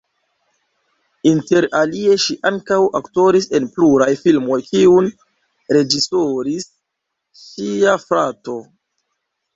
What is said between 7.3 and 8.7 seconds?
ŝia frato.